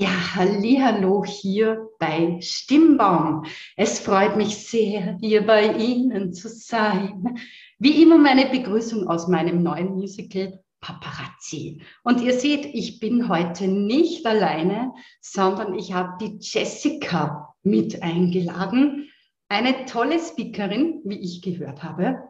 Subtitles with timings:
[0.00, 3.46] Ja, hallo hier bei Stimmbaum.
[3.76, 7.36] Es freut mich sehr, hier bei Ihnen zu sein.
[7.80, 11.82] Wie immer meine Begrüßung aus meinem neuen Musical Paparazzi.
[12.04, 19.10] Und ihr seht, ich bin heute nicht alleine, sondern ich habe die Jessica mit eingeladen.
[19.48, 22.22] Eine tolle Speakerin, wie ich gehört habe.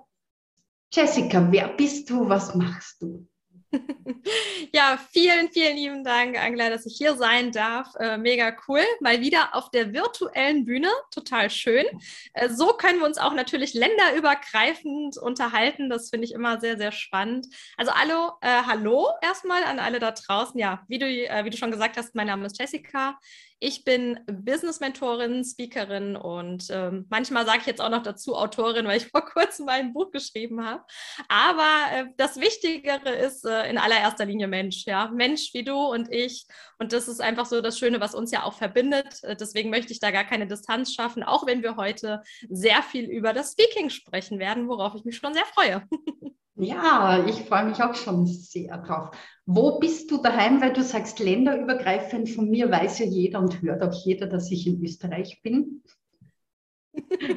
[0.90, 2.30] Jessica, wer bist du?
[2.30, 3.27] Was machst du?
[4.72, 7.94] Ja, vielen, vielen lieben Dank, Angela, dass ich hier sein darf.
[7.98, 8.82] Äh, mega cool.
[9.00, 10.88] Mal wieder auf der virtuellen Bühne.
[11.10, 11.86] Total schön.
[12.34, 15.88] Äh, so können wir uns auch natürlich länderübergreifend unterhalten.
[15.88, 17.46] Das finde ich immer sehr, sehr spannend.
[17.76, 20.58] Also, hallo, äh, hallo erstmal an alle da draußen.
[20.58, 23.18] Ja, wie du, äh, wie du schon gesagt hast, mein Name ist Jessica.
[23.60, 28.98] Ich bin Business-Mentorin, Speakerin und ähm, manchmal sage ich jetzt auch noch dazu Autorin, weil
[28.98, 30.84] ich vor kurzem mal ein Buch geschrieben habe.
[31.28, 35.08] Aber äh, das Wichtigere ist äh, in allererster Linie Mensch, ja.
[35.08, 36.46] Mensch wie du und ich.
[36.78, 39.22] Und das ist einfach so das Schöne, was uns ja auch verbindet.
[39.24, 43.10] Äh, deswegen möchte ich da gar keine Distanz schaffen, auch wenn wir heute sehr viel
[43.10, 45.82] über das Speaking sprechen werden, worauf ich mich schon sehr freue.
[46.60, 49.10] Ja, ich freue mich auch schon sehr drauf.
[49.46, 52.28] Wo bist du daheim, weil du sagst länderübergreifend?
[52.30, 55.84] Von mir weiß ja jeder und hört auch jeder, dass ich in Österreich bin.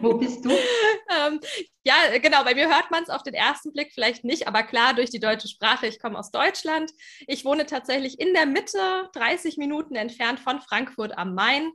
[0.01, 0.49] Wo bist du?
[1.27, 1.39] ähm,
[1.83, 4.95] ja, genau, bei mir hört man es auf den ersten Blick vielleicht nicht, aber klar,
[4.95, 6.91] durch die deutsche Sprache, ich komme aus Deutschland.
[7.27, 11.71] Ich wohne tatsächlich in der Mitte, 30 Minuten entfernt von Frankfurt am Main.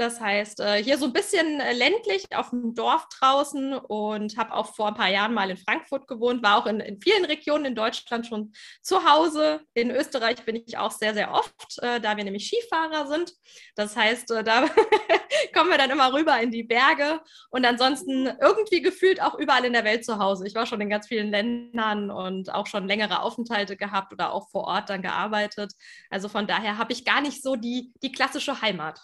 [0.00, 4.54] Das heißt, äh, hier so ein bisschen äh, ländlich auf dem Dorf draußen und habe
[4.54, 7.66] auch vor ein paar Jahren mal in Frankfurt gewohnt, war auch in, in, vielen Regionen
[7.66, 9.60] in Deutschland schon zu Hause.
[9.74, 13.34] In Österreich bin ich auch sehr, sehr oft, äh, da wir nämlich Skifahrer sind.
[13.74, 14.70] Das heißt, da
[15.54, 19.74] kommen wir dann immer rüber in die Berge und ansonsten irgendwie gefühlt auch überall in
[19.74, 20.46] der Welt zu Hause.
[20.46, 24.48] Ich war schon in ganz vielen Ländern und auch schon längere Aufenthalte gehabt oder auch
[24.48, 25.74] vor Ort dann gearbeitet.
[26.08, 29.02] Also von daher habe ich gar nicht so die, die klassische Heimat.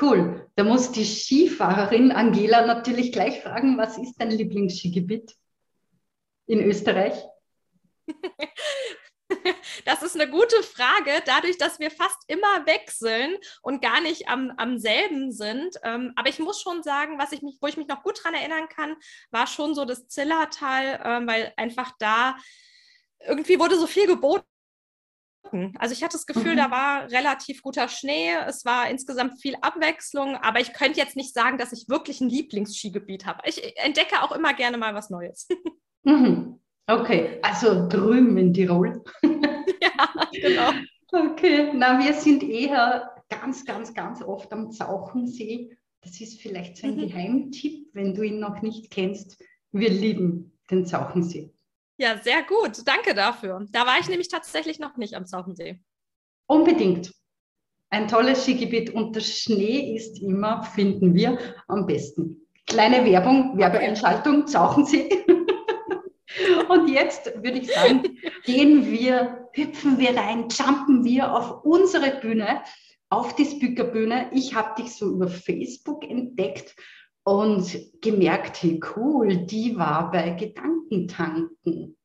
[0.00, 0.48] Cool.
[0.54, 5.34] Da muss die Skifahrerin Angela natürlich gleich fragen, was ist dein Lieblingsskigebiet
[6.46, 7.14] in Österreich?
[9.84, 11.22] Das ist eine gute Frage.
[11.26, 15.76] Dadurch, dass wir fast immer wechseln und gar nicht am, am selben sind.
[15.82, 18.34] Ähm, aber ich muss schon sagen, was ich mich, wo ich mich noch gut daran
[18.34, 18.96] erinnern kann,
[19.30, 22.36] war schon so das Zillertal, ähm, weil einfach da
[23.20, 24.46] irgendwie wurde so viel geboten
[25.78, 26.56] also ich hatte das Gefühl, mhm.
[26.56, 31.34] da war relativ guter Schnee, es war insgesamt viel Abwechslung, aber ich könnte jetzt nicht
[31.34, 33.42] sagen, dass ich wirklich ein Lieblingsskigebiet habe.
[33.44, 35.48] Ich entdecke auch immer gerne mal was Neues.
[36.04, 36.60] Mhm.
[36.86, 39.02] Okay, also drüben in Tirol.
[39.22, 40.70] ja, genau.
[41.12, 45.76] Okay, na, wir sind eher ganz, ganz, ganz oft am Zauchensee.
[46.00, 47.08] Das ist vielleicht so ein mhm.
[47.08, 49.42] Geheimtipp, wenn du ihn noch nicht kennst.
[49.70, 51.52] Wir lieben den Zauchensee.
[52.00, 52.86] Ja, sehr gut.
[52.86, 53.66] Danke dafür.
[53.70, 55.80] Da war ich nämlich tatsächlich noch nicht am Zauchensee.
[56.46, 57.12] Unbedingt.
[57.90, 62.46] Ein tolles Skigebiet und der Schnee ist immer, finden wir, am besten.
[62.66, 65.24] Kleine Werbung, Werbeeinschaltung, Zauchensee.
[66.68, 72.62] und jetzt würde ich sagen, gehen wir, hüpfen wir rein, jumpen wir auf unsere Bühne,
[73.08, 74.30] auf die Speakerbühne.
[74.32, 76.76] Ich habe dich so über Facebook entdeckt
[77.28, 81.96] und gemerkt, hey cool, die war bei Gedankentanken.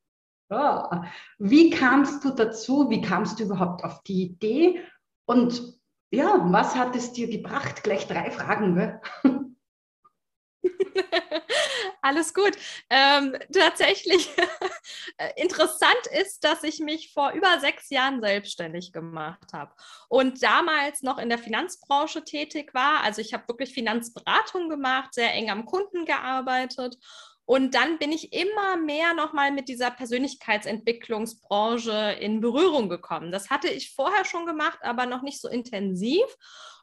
[0.49, 1.05] Ja.
[1.39, 2.89] Wie kamst du dazu?
[2.89, 4.81] Wie kamst du überhaupt auf die Idee?
[5.25, 5.79] Und
[6.11, 7.83] ja, was hat es dir gebracht?
[7.83, 8.73] Gleich drei Fragen.
[8.73, 9.01] Ne?
[12.03, 12.51] Alles gut.
[12.89, 14.29] Ähm, tatsächlich
[15.37, 19.71] interessant ist, dass ich mich vor über sechs Jahren selbstständig gemacht habe
[20.09, 23.03] und damals noch in der Finanzbranche tätig war.
[23.03, 26.97] Also ich habe wirklich Finanzberatung gemacht, sehr eng am Kunden gearbeitet
[27.53, 33.31] und dann bin ich immer mehr nochmal mit dieser Persönlichkeitsentwicklungsbranche in Berührung gekommen.
[33.31, 36.25] Das hatte ich vorher schon gemacht, aber noch nicht so intensiv.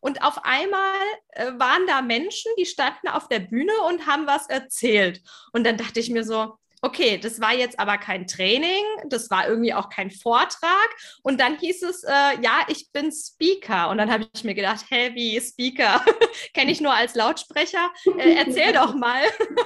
[0.01, 0.95] Und auf einmal
[1.31, 5.21] äh, waren da Menschen, die standen auf der Bühne und haben was erzählt.
[5.53, 9.49] Und dann dachte ich mir so, okay, das war jetzt aber kein Training, das war
[9.49, 10.89] irgendwie auch kein Vortrag.
[11.23, 13.91] Und dann hieß es, äh, ja, ich bin Speaker.
[13.91, 16.05] Und dann habe ich mir gedacht, hey, wie Speaker?
[16.55, 17.91] Kenne ich nur als Lautsprecher.
[18.19, 19.23] Äh, erzähl doch mal.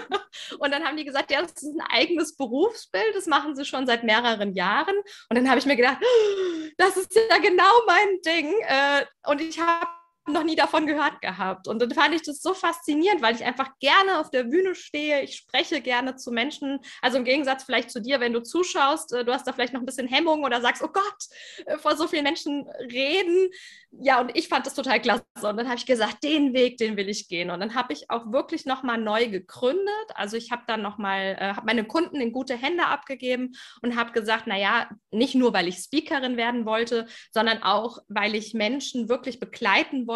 [0.58, 3.86] und dann haben die gesagt, ja, das ist ein eigenes Berufsbild, das machen sie schon
[3.86, 4.96] seit mehreren Jahren.
[5.28, 5.98] Und dann habe ich mir gedacht,
[6.78, 8.52] das ist ja genau mein Ding.
[8.66, 9.86] Äh, und ich habe
[10.26, 11.68] noch nie davon gehört gehabt.
[11.68, 15.22] Und dann fand ich das so faszinierend, weil ich einfach gerne auf der Bühne stehe.
[15.22, 16.80] Ich spreche gerne zu Menschen.
[17.02, 19.80] Also im Gegensatz vielleicht zu dir, wenn du zuschaust, äh, du hast da vielleicht noch
[19.80, 21.24] ein bisschen Hemmung oder sagst, oh Gott,
[21.66, 23.50] äh, vor so vielen Menschen reden.
[23.90, 25.24] Ja, und ich fand das total klasse.
[25.42, 27.50] Und dann habe ich gesagt, den Weg, den will ich gehen.
[27.50, 29.84] Und dann habe ich auch wirklich nochmal neu gegründet.
[30.14, 34.12] Also ich habe dann nochmal, äh, habe meine Kunden in gute Hände abgegeben und habe
[34.12, 39.38] gesagt, naja, nicht nur, weil ich Speakerin werden wollte, sondern auch, weil ich Menschen wirklich
[39.38, 40.13] begleiten wollte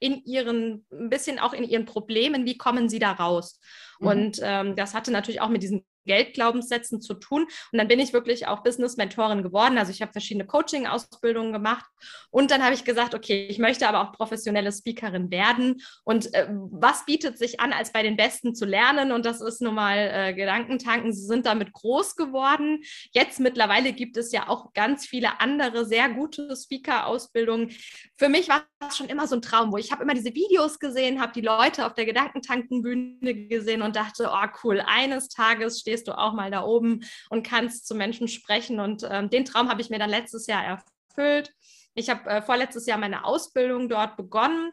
[0.00, 3.60] in ihren, ein bisschen auch in ihren Problemen, wie kommen sie da raus?
[4.00, 4.06] Mhm.
[4.06, 7.42] Und ähm, das hatte natürlich auch mit diesen Geldglaubenssätzen zu tun.
[7.72, 9.78] Und dann bin ich wirklich auch Business-Mentorin geworden.
[9.78, 11.84] Also ich habe verschiedene Coaching-Ausbildungen gemacht.
[12.30, 15.82] Und dann habe ich gesagt, okay, ich möchte aber auch professionelle Speakerin werden.
[16.04, 19.12] Und äh, was bietet sich an, als bei den Besten zu lernen?
[19.12, 21.12] Und das ist nun mal äh, Gedankentanken.
[21.12, 22.82] Sie sind damit groß geworden.
[23.12, 27.70] Jetzt mittlerweile gibt es ja auch ganz viele andere sehr gute Speaker-Ausbildungen.
[28.16, 30.78] Für mich war es schon immer so ein Traum, wo ich habe immer diese Videos
[30.78, 35.91] gesehen, habe die Leute auf der Gedankentankenbühne gesehen und dachte, oh cool, eines Tages steht
[35.92, 38.80] stehst du auch mal da oben und kannst zu Menschen sprechen.
[38.80, 41.52] Und ähm, den Traum habe ich mir dann letztes Jahr erfüllt.
[41.94, 44.72] Ich habe äh, vorletztes Jahr meine Ausbildung dort begonnen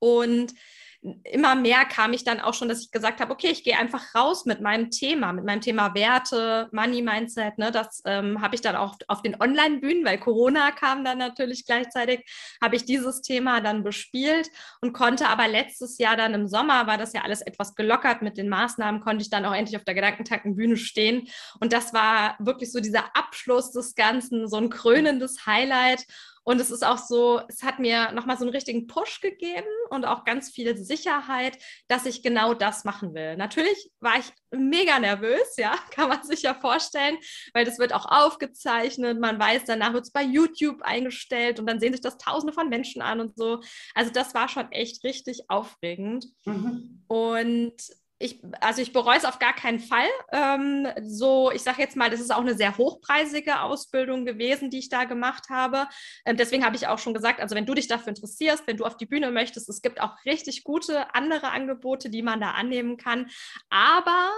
[0.00, 0.52] und
[1.00, 4.14] immer mehr kam ich dann auch schon, dass ich gesagt habe, okay, ich gehe einfach
[4.14, 7.56] raus mit meinem Thema, mit meinem Thema Werte, Money Mindset.
[7.56, 11.66] Ne, das ähm, habe ich dann auch auf den Online-Bühnen, weil Corona kam dann natürlich
[11.66, 12.24] gleichzeitig,
[12.60, 14.50] habe ich dieses Thema dann bespielt
[14.80, 18.36] und konnte aber letztes Jahr dann im Sommer, war das ja alles etwas gelockert mit
[18.36, 21.28] den Maßnahmen, konnte ich dann auch endlich auf der Gedankentankenbühne stehen.
[21.60, 26.06] Und das war wirklich so dieser Abschluss des Ganzen, so ein krönendes Highlight.
[26.48, 30.06] Und es ist auch so, es hat mir nochmal so einen richtigen Push gegeben und
[30.06, 31.58] auch ganz viel Sicherheit,
[31.88, 33.36] dass ich genau das machen will.
[33.36, 37.18] Natürlich war ich mega nervös, ja, kann man sich ja vorstellen,
[37.52, 39.20] weil das wird auch aufgezeichnet.
[39.20, 42.70] Man weiß, danach wird es bei YouTube eingestellt und dann sehen sich das Tausende von
[42.70, 43.60] Menschen an und so.
[43.94, 46.28] Also das war schon echt richtig aufregend.
[46.46, 47.04] Mhm.
[47.08, 47.74] Und
[48.18, 50.08] ich, also ich bereue es auf gar keinen Fall.
[50.32, 54.78] Ähm, so, ich sage jetzt mal, das ist auch eine sehr hochpreisige Ausbildung gewesen, die
[54.78, 55.86] ich da gemacht habe.
[56.24, 58.84] Ähm, deswegen habe ich auch schon gesagt, also wenn du dich dafür interessierst, wenn du
[58.84, 62.96] auf die Bühne möchtest, es gibt auch richtig gute andere Angebote, die man da annehmen
[62.96, 63.30] kann.
[63.70, 64.30] Aber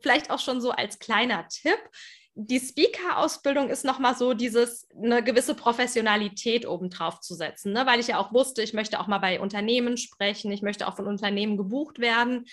[0.00, 1.78] vielleicht auch schon so als kleiner Tipp,
[2.38, 7.86] die Speaker-Ausbildung ist nochmal so dieses, eine gewisse Professionalität obendrauf zu setzen, ne?
[7.86, 10.96] weil ich ja auch wusste, ich möchte auch mal bei Unternehmen sprechen, ich möchte auch
[10.96, 12.44] von Unternehmen gebucht werden.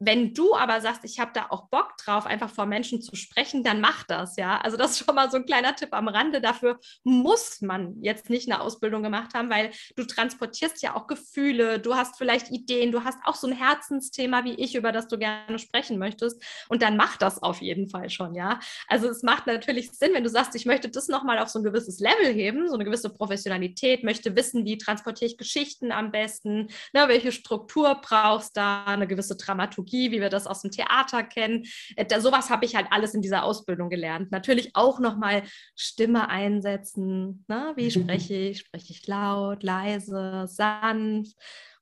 [0.00, 3.64] Wenn du aber sagst, ich habe da auch Bock drauf, einfach vor Menschen zu sprechen,
[3.64, 4.58] dann mach das, ja.
[4.58, 6.40] Also das ist schon mal so ein kleiner Tipp am Rande.
[6.40, 11.80] Dafür muss man jetzt nicht eine Ausbildung gemacht haben, weil du transportierst ja auch Gefühle,
[11.80, 15.18] du hast vielleicht Ideen, du hast auch so ein Herzensthema wie ich, über das du
[15.18, 16.40] gerne sprechen möchtest.
[16.68, 18.60] Und dann mach das auf jeden Fall schon, ja.
[18.86, 21.64] Also es macht natürlich Sinn, wenn du sagst, ich möchte das nochmal auf so ein
[21.64, 26.68] gewisses Level heben, so eine gewisse Professionalität, möchte wissen, wie transportiere ich Geschichten am besten,
[26.92, 31.22] ne, welche Struktur brauchst da, eine gewisse Dramaturgie Dramaturgie, wie wir das aus dem Theater
[31.22, 31.64] kennen.
[31.96, 34.30] Äh, da, sowas habe ich halt alles in dieser Ausbildung gelernt.
[34.30, 35.42] Natürlich auch nochmal
[35.74, 37.44] Stimme einsetzen.
[37.48, 37.72] Ne?
[37.76, 38.58] Wie spreche ich?
[38.60, 41.36] Spreche ich laut, leise, sanft?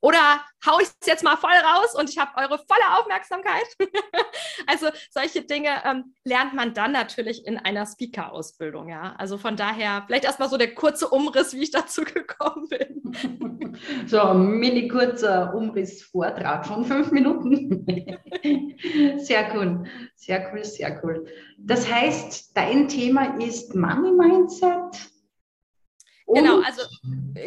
[0.06, 3.66] Oder haue ich es jetzt mal voll raus und ich habe eure volle Aufmerksamkeit?
[4.68, 9.16] also solche Dinge ähm, lernt man dann natürlich in einer Speaker-Ausbildung, ja.
[9.18, 13.80] Also von daher vielleicht erstmal so der kurze Umriss, wie ich dazu gekommen bin.
[14.06, 17.84] so ein mini kurzer Umriss-Vortrag von fünf Minuten.
[19.18, 21.26] sehr cool, sehr cool, sehr cool.
[21.58, 25.15] Das heißt, dein Thema ist Money Mindset.
[26.26, 26.82] Genau, also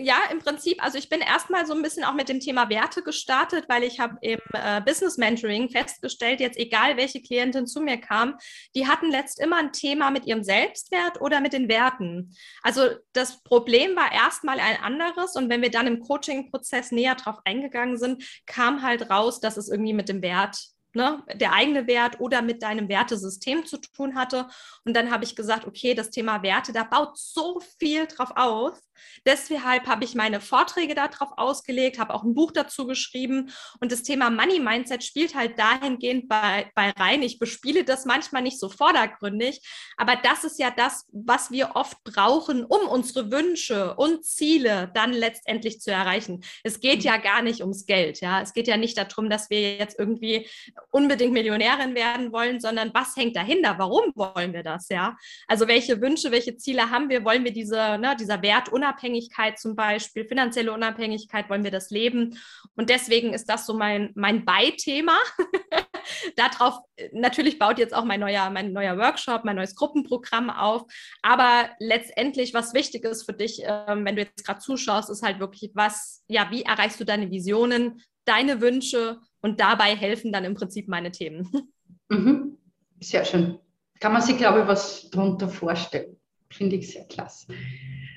[0.01, 3.01] ja, im Prinzip, also ich bin erstmal so ein bisschen auch mit dem Thema Werte
[3.01, 7.97] gestartet, weil ich habe im äh, Business Mentoring festgestellt, jetzt egal welche Klientin zu mir
[7.97, 8.37] kam,
[8.75, 12.35] die hatten letzt immer ein Thema mit ihrem Selbstwert oder mit den Werten.
[12.61, 17.37] Also das Problem war erstmal ein anderes und wenn wir dann im Coaching-Prozess näher drauf
[17.43, 20.57] eingegangen sind, kam halt raus, dass es irgendwie mit dem Wert
[20.93, 24.47] ne, der eigene Wert oder mit deinem Wertesystem zu tun hatte.
[24.85, 28.79] Und dann habe ich gesagt, okay, das Thema Werte, da baut so viel drauf auf.
[29.25, 33.51] Deshalb habe ich meine Vorträge darauf ausgelegt, habe auch ein Buch dazu geschrieben.
[33.79, 37.21] Und das Thema Money Mindset spielt halt dahingehend bei, bei rein.
[37.21, 39.61] Ich bespiele das manchmal nicht so vordergründig,
[39.97, 45.13] aber das ist ja das, was wir oft brauchen, um unsere Wünsche und Ziele dann
[45.13, 46.43] letztendlich zu erreichen.
[46.63, 48.21] Es geht ja gar nicht ums Geld.
[48.21, 50.47] Ja, es geht ja nicht darum, dass wir jetzt irgendwie
[50.91, 53.75] unbedingt Millionärin werden wollen, sondern was hängt dahinter?
[53.77, 54.89] Warum wollen wir das?
[54.89, 57.23] Ja, also welche Wünsche, welche Ziele haben wir?
[57.25, 62.37] Wollen wir diese, ne, dieser Wert Unabhängigkeit zum Beispiel, finanzielle Unabhängigkeit, wollen wir das leben?
[62.75, 65.17] Und deswegen ist das so mein, mein Beithema.
[66.35, 66.79] darauf
[67.11, 70.83] natürlich baut jetzt auch mein neuer, mein neuer Workshop, mein neues Gruppenprogramm auf.
[71.21, 75.39] Aber letztendlich, was wichtig ist für dich, ähm, wenn du jetzt gerade zuschaust, ist halt
[75.39, 80.55] wirklich, was, ja, wie erreichst du deine Visionen, deine Wünsche und dabei helfen dann im
[80.55, 81.49] Prinzip meine Themen.
[82.11, 82.57] Mhm.
[82.99, 83.59] Sehr schön.
[83.99, 86.18] Kann man sich, glaube ich, was darunter vorstellen.
[86.51, 87.47] Finde ich sehr klasse.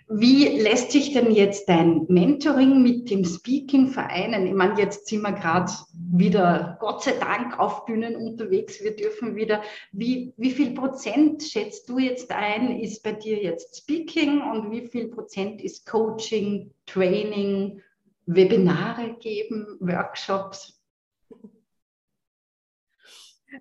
[0.09, 4.47] Wie lässt sich denn jetzt dein Mentoring mit dem Speaking vereinen?
[4.47, 8.83] Ich meine, jetzt sind wir gerade wieder, Gott sei Dank, auf Bühnen unterwegs.
[8.83, 9.63] Wir dürfen wieder.
[9.93, 14.87] Wie, wie viel Prozent schätzt du jetzt ein, ist bei dir jetzt Speaking und wie
[14.87, 17.81] viel Prozent ist Coaching, Training,
[18.27, 20.82] Webinare geben, Workshops?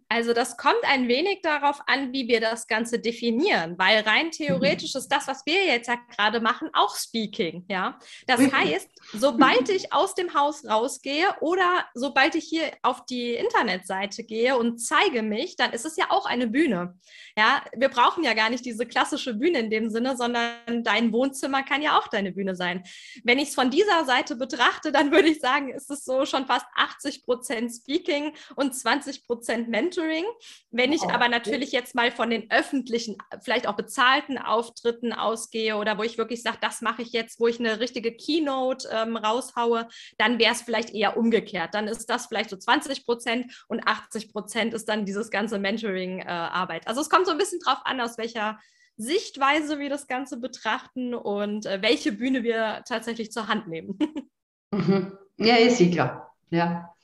[0.09, 4.31] Also das kommt ein wenig darauf an, wie wir das Ganze definieren, weil rein mhm.
[4.31, 7.65] theoretisch ist das, was wir jetzt ja gerade machen, auch Speaking.
[7.69, 13.33] Ja, das heißt, sobald ich aus dem Haus rausgehe oder sobald ich hier auf die
[13.33, 16.97] Internetseite gehe und zeige mich, dann ist es ja auch eine Bühne.
[17.37, 21.63] Ja, wir brauchen ja gar nicht diese klassische Bühne in dem Sinne, sondern dein Wohnzimmer
[21.63, 22.83] kann ja auch deine Bühne sein.
[23.23, 26.45] Wenn ich es von dieser Seite betrachte, dann würde ich sagen, ist es so schon
[26.45, 30.25] fast 80 Prozent Speaking und 20 Prozent Mentoring.
[30.69, 35.97] Wenn ich aber natürlich jetzt mal von den öffentlichen, vielleicht auch bezahlten Auftritten ausgehe oder
[35.97, 39.87] wo ich wirklich sage, das mache ich jetzt, wo ich eine richtige Keynote ähm, raushaue,
[40.17, 41.73] dann wäre es vielleicht eher umgekehrt.
[41.73, 46.85] Dann ist das vielleicht so 20 Prozent und 80 Prozent ist dann dieses ganze Mentoring-Arbeit.
[46.85, 48.59] Äh, also es kommt so ein bisschen drauf an, aus welcher
[48.97, 53.97] Sichtweise wir das Ganze betrachten und äh, welche Bühne wir tatsächlich zur Hand nehmen.
[54.73, 55.17] Mhm.
[55.35, 56.33] Ja, ist eh klar.
[56.49, 56.95] Ja.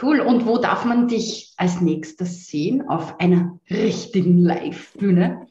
[0.00, 0.20] Cool.
[0.20, 2.88] Und wo darf man dich als nächstes sehen?
[2.88, 5.46] Auf einer richtigen Live-Bühne?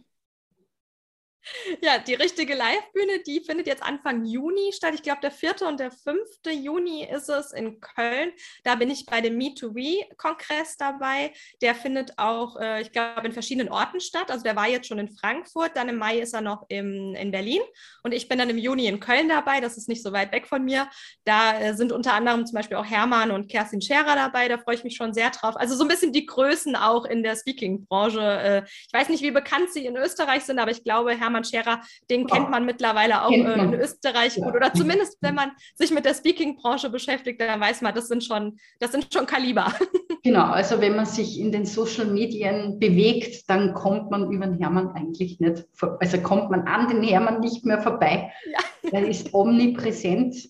[1.81, 4.93] Ja, die richtige Live-Bühne, die findet jetzt Anfang Juni statt.
[4.93, 5.67] Ich glaube, der 4.
[5.67, 6.19] und der 5.
[6.51, 8.31] Juni ist es in Köln.
[8.63, 11.33] Da bin ich bei dem Me2We-Kongress dabei.
[11.61, 14.31] Der findet auch, äh, ich glaube, in verschiedenen Orten statt.
[14.31, 17.31] Also der war jetzt schon in Frankfurt, dann im Mai ist er noch im, in
[17.31, 17.61] Berlin
[18.03, 19.59] und ich bin dann im Juni in Köln dabei.
[19.59, 20.89] Das ist nicht so weit weg von mir.
[21.25, 24.47] Da äh, sind unter anderem zum Beispiel auch Hermann und Kerstin Scherer dabei.
[24.47, 25.55] Da freue ich mich schon sehr drauf.
[25.55, 28.21] Also so ein bisschen die Größen auch in der Speaking-Branche.
[28.21, 31.43] Äh, ich weiß nicht, wie bekannt sie in Österreich sind, aber ich glaube, Hermann Hermann
[31.43, 34.55] Scherer, den kennt man mittlerweile auch in Österreich gut.
[34.55, 38.57] Oder zumindest, wenn man sich mit der Speaking-Branche beschäftigt, dann weiß man, das sind schon,
[38.79, 39.73] das sind schon Kaliber.
[40.25, 44.57] Genau, also wenn man sich in den Social Medien bewegt, dann kommt man über den
[44.57, 45.65] Hermann eigentlich nicht,
[45.99, 48.31] also kommt man an den Hermann nicht mehr vorbei.
[48.49, 48.59] Ja.
[48.89, 50.47] Er ist omnipräsent.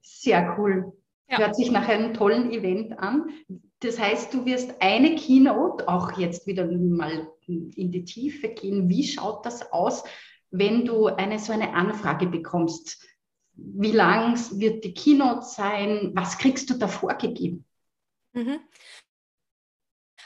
[0.00, 0.94] Sehr cool.
[1.28, 1.40] Ja.
[1.40, 3.26] Hört sich nach einem tollen Event an.
[3.82, 8.88] Das heißt, du wirst eine Keynote auch jetzt wieder mal in die Tiefe gehen.
[8.88, 10.04] Wie schaut das aus,
[10.50, 13.04] wenn du eine so eine Anfrage bekommst?
[13.54, 16.12] Wie lang wird die Keynote sein?
[16.14, 17.64] Was kriegst du da vorgegeben?
[18.32, 18.60] Mhm.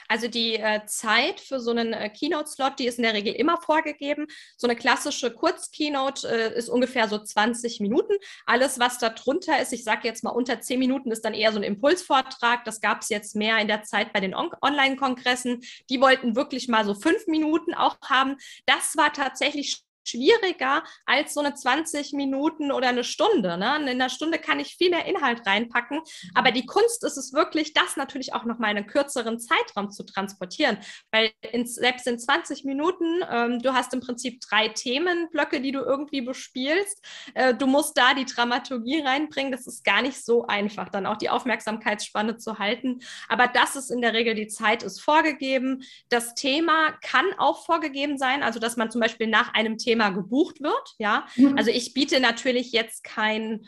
[0.07, 3.59] Also die äh, Zeit für so einen äh, Keynote-Slot, die ist in der Regel immer
[3.61, 4.27] vorgegeben.
[4.57, 8.13] So eine klassische Kurz-Keynote äh, ist ungefähr so 20 Minuten.
[8.45, 11.51] Alles, was da drunter ist, ich sage jetzt mal unter 10 Minuten, ist dann eher
[11.51, 12.63] so ein Impulsvortrag.
[12.65, 15.61] Das gab es jetzt mehr in der Zeit bei den On Online-Kongressen.
[15.89, 18.37] Die wollten wirklich mal so fünf Minuten auch haben.
[18.65, 23.57] Das war tatsächlich schwieriger als so eine 20 Minuten oder eine Stunde.
[23.57, 23.77] Ne?
[23.77, 26.01] In einer Stunde kann ich viel mehr Inhalt reinpacken,
[26.33, 29.91] aber die Kunst ist es wirklich, das natürlich auch noch mal in einen kürzeren Zeitraum
[29.91, 30.77] zu transportieren,
[31.11, 35.79] weil in, selbst in 20 Minuten, ähm, du hast im Prinzip drei Themenblöcke, die du
[35.79, 37.03] irgendwie bespielst.
[37.33, 39.51] Äh, du musst da die Dramaturgie reinbringen.
[39.51, 42.99] Das ist gar nicht so einfach, dann auch die Aufmerksamkeitsspanne zu halten.
[43.27, 45.83] Aber das ist in der Regel, die Zeit ist vorgegeben.
[46.09, 50.09] Das Thema kann auch vorgegeben sein, also dass man zum Beispiel nach einem Thema Thema
[50.09, 50.95] gebucht wird.
[50.99, 51.57] Ja, mhm.
[51.57, 53.65] also ich biete natürlich jetzt kein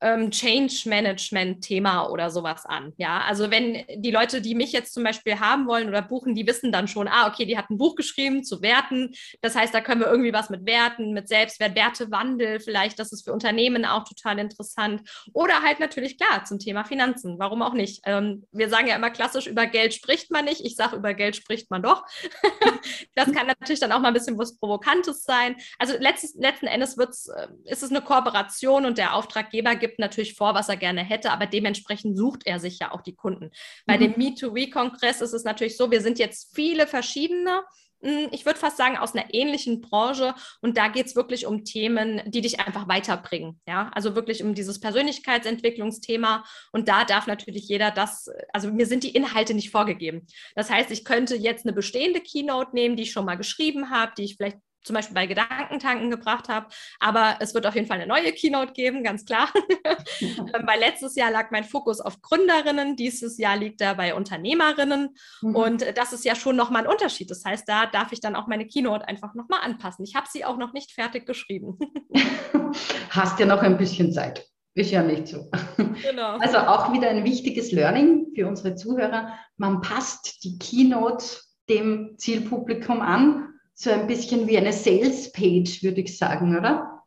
[0.00, 2.92] ähm, Change Management Thema oder sowas an.
[2.96, 6.46] Ja, also wenn die Leute, die mich jetzt zum Beispiel haben wollen oder buchen, die
[6.46, 9.12] wissen dann schon, ah, okay, die hat ein Buch geschrieben zu Werten.
[9.40, 12.98] Das heißt, da können wir irgendwie was mit Werten, mit Selbstwert, Wertewandel vielleicht.
[12.98, 15.02] Das ist für Unternehmen auch total interessant.
[15.32, 17.38] Oder halt natürlich klar zum Thema Finanzen.
[17.38, 18.02] Warum auch nicht?
[18.04, 20.64] Ähm, wir sagen ja immer klassisch, über Geld spricht man nicht.
[20.64, 22.04] Ich sage, über Geld spricht man doch.
[23.14, 25.56] das kann natürlich dann auch mal ein bisschen was Provokantes sein.
[25.78, 29.98] Also letztes, letzten Endes wird's, äh, ist es eine Kooperation und der Auftraggeber gibt gibt
[29.98, 33.50] natürlich vor, was er gerne hätte, aber dementsprechend sucht er sich ja auch die Kunden.
[33.86, 34.00] Bei mhm.
[34.00, 37.62] dem Me2We-Kongress ist es natürlich so, wir sind jetzt viele verschiedene
[38.00, 40.34] hm, ich würde fast sagen, aus einer ähnlichen Branche.
[40.60, 43.60] Und da geht es wirklich um Themen, die dich einfach weiterbringen.
[43.66, 46.44] Ja, also wirklich um dieses Persönlichkeitsentwicklungsthema.
[46.72, 50.26] Und da darf natürlich jeder das, also mir sind die Inhalte nicht vorgegeben.
[50.54, 54.12] Das heißt, ich könnte jetzt eine bestehende Keynote nehmen, die ich schon mal geschrieben habe,
[54.16, 56.66] die ich vielleicht zum Beispiel bei Gedankentanken gebracht habe.
[57.00, 59.52] Aber es wird auf jeden Fall eine neue Keynote geben, ganz klar.
[60.62, 65.16] Weil letztes Jahr lag mein Fokus auf Gründerinnen, dieses Jahr liegt er bei Unternehmerinnen.
[65.42, 65.54] Mhm.
[65.54, 67.30] Und das ist ja schon nochmal ein Unterschied.
[67.30, 70.04] Das heißt, da darf ich dann auch meine Keynote einfach nochmal anpassen.
[70.04, 71.78] Ich habe sie auch noch nicht fertig geschrieben.
[73.10, 74.46] Hast ja noch ein bisschen Zeit.
[74.74, 75.50] Ist ja nicht so.
[75.76, 76.36] Genau.
[76.38, 79.34] Also auch wieder ein wichtiges Learning für unsere Zuhörer.
[79.56, 81.24] Man passt die Keynote
[81.68, 83.47] dem Zielpublikum an
[83.80, 86.97] so ein bisschen wie eine Sales-Page, würde ich sagen, oder?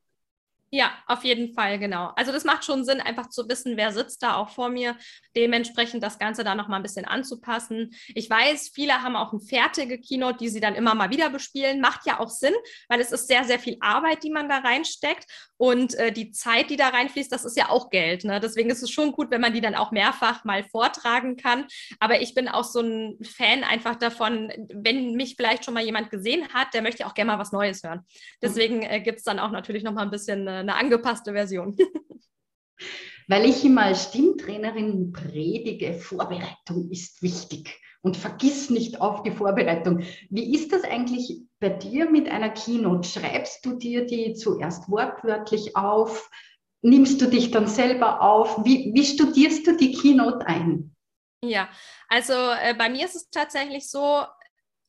[0.73, 2.13] Ja, auf jeden Fall, genau.
[2.15, 4.95] Also das macht schon Sinn, einfach zu wissen, wer sitzt da auch vor mir,
[5.35, 7.91] dementsprechend das Ganze da nochmal ein bisschen anzupassen.
[8.15, 11.81] Ich weiß, viele haben auch eine fertige Keynote, die sie dann immer mal wieder bespielen.
[11.81, 12.53] Macht ja auch Sinn,
[12.87, 15.25] weil es ist sehr, sehr viel Arbeit, die man da reinsteckt.
[15.57, 18.23] Und äh, die Zeit, die da reinfließt, das ist ja auch Geld.
[18.23, 18.39] Ne?
[18.39, 21.65] Deswegen ist es schon gut, wenn man die dann auch mehrfach mal vortragen kann.
[21.99, 26.09] Aber ich bin auch so ein Fan einfach davon, wenn mich vielleicht schon mal jemand
[26.11, 28.05] gesehen hat, der möchte auch gerne mal was Neues hören.
[28.41, 31.77] Deswegen äh, gibt es dann auch natürlich noch mal ein bisschen äh, eine angepasste Version.
[33.27, 40.03] Weil ich immer als Stimmtrainerin predige, Vorbereitung ist wichtig und vergiss nicht auf die Vorbereitung.
[40.29, 43.07] Wie ist das eigentlich bei dir mit einer Keynote?
[43.07, 46.29] Schreibst du dir die zuerst wortwörtlich auf?
[46.81, 48.65] Nimmst du dich dann selber auf?
[48.65, 50.95] Wie, wie studierst du die Keynote ein?
[51.43, 51.69] Ja,
[52.09, 54.25] also äh, bei mir ist es tatsächlich so,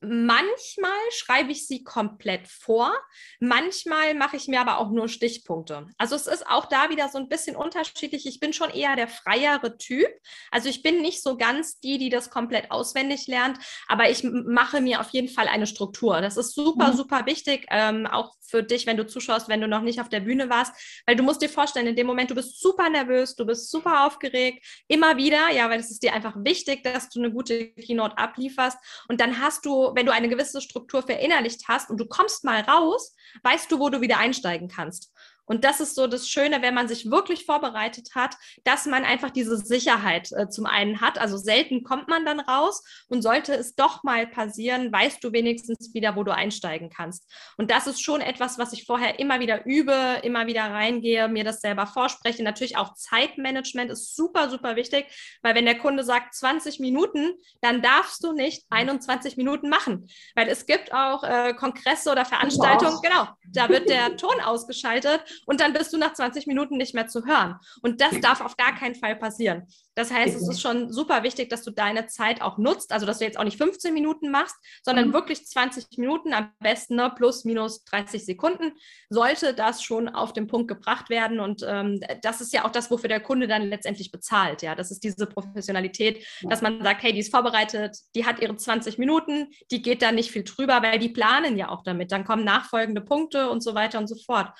[0.03, 2.93] Manchmal schreibe ich sie komplett vor,
[3.39, 5.87] manchmal mache ich mir aber auch nur Stichpunkte.
[5.97, 8.27] Also es ist auch da wieder so ein bisschen unterschiedlich.
[8.27, 10.09] Ich bin schon eher der freiere Typ.
[10.51, 14.81] Also ich bin nicht so ganz die, die das komplett auswendig lernt, aber ich mache
[14.81, 16.21] mir auf jeden Fall eine Struktur.
[16.21, 16.97] Das ist super, mhm.
[16.97, 20.21] super wichtig, ähm, auch für dich, wenn du zuschaust, wenn du noch nicht auf der
[20.21, 20.75] Bühne warst,
[21.07, 24.07] weil du musst dir vorstellen, in dem Moment, du bist super nervös, du bist super
[24.07, 28.19] aufgeregt, immer wieder, ja, weil es ist dir einfach wichtig, dass du eine gute Keynote
[28.19, 28.77] ablieferst
[29.09, 33.15] und dann hast wenn du eine gewisse Struktur verinnerlicht hast und du kommst mal raus,
[33.43, 35.12] weißt du, wo du wieder einsteigen kannst.
[35.47, 39.31] Und das ist so das Schöne, wenn man sich wirklich vorbereitet hat, dass man einfach
[39.31, 41.19] diese Sicherheit äh, zum einen hat.
[41.19, 45.93] Also selten kommt man dann raus und sollte es doch mal passieren, weißt du wenigstens
[45.95, 47.29] wieder, wo du einsteigen kannst.
[47.57, 51.45] Und das ist schon etwas, was ich vorher immer wieder übe, immer wieder reingehe, mir
[51.45, 52.43] das selber vorspreche.
[52.43, 55.07] Natürlich auch Zeitmanagement ist super, super wichtig,
[55.43, 60.49] weil wenn der Kunde sagt 20 Minuten, dann darfst du nicht 21 Minuten machen, weil
[60.49, 65.73] es gibt auch äh, Kongresse oder Veranstaltungen, genau, da wird der Ton ausgeschaltet und dann
[65.73, 67.57] bist du nach 20 Minuten nicht mehr zu hören.
[67.83, 69.67] Und das darf auf gar keinen Fall passieren.
[69.95, 73.19] Das heißt, es ist schon super wichtig, dass du deine Zeit auch nutzt, also dass
[73.19, 75.13] du jetzt auch nicht 15 Minuten machst, sondern mhm.
[75.13, 78.73] wirklich 20 Minuten, am besten ne, plus minus 30 Sekunden,
[79.11, 81.41] sollte das schon auf den Punkt gebracht werden.
[81.41, 84.63] Und ähm, das ist ja auch das, wofür der Kunde dann letztendlich bezahlt.
[84.63, 88.57] Ja, das ist diese Professionalität, dass man sagt, hey, die ist vorbereitet, die hat ihre
[88.57, 92.13] 20 Minuten, die geht da nicht viel drüber, weil die planen ja auch damit.
[92.13, 94.53] Dann kommen nachfolgende Punkte und so weiter und so fort.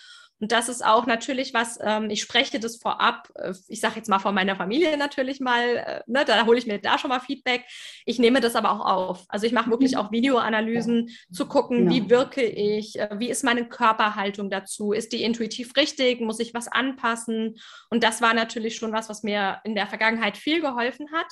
[0.43, 4.09] Und das ist auch natürlich was, ähm, ich spreche das vorab, äh, ich sage jetzt
[4.09, 7.21] mal von meiner Familie natürlich mal, äh, ne, da hole ich mir da schon mal
[7.21, 7.65] Feedback.
[8.07, 9.25] Ich nehme das aber auch auf.
[9.29, 11.91] Also ich mache wirklich auch Videoanalysen, zu gucken, ja.
[11.93, 16.55] wie wirke ich, äh, wie ist meine Körperhaltung dazu, ist die intuitiv richtig, muss ich
[16.55, 17.55] was anpassen?
[17.89, 21.29] Und das war natürlich schon was, was mir in der Vergangenheit viel geholfen hat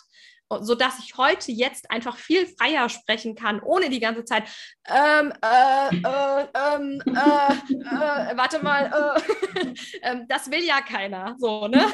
[0.60, 4.44] so dass ich heute jetzt einfach viel freier sprechen kann, ohne die ganze Zeit,
[4.90, 11.68] ähm, äh, äh, ähm, äh, äh warte mal, äh, ähm, das will ja keiner, so,
[11.68, 11.86] ne?